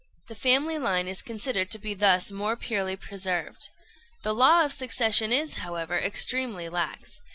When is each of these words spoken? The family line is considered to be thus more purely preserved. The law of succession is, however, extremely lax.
The 0.25 0.35
family 0.35 0.79
line 0.79 1.07
is 1.07 1.21
considered 1.21 1.69
to 1.69 1.77
be 1.77 1.93
thus 1.93 2.31
more 2.31 2.55
purely 2.55 2.95
preserved. 2.95 3.69
The 4.23 4.33
law 4.33 4.65
of 4.65 4.73
succession 4.73 5.31
is, 5.31 5.57
however, 5.57 5.95
extremely 5.95 6.69
lax. 6.69 7.21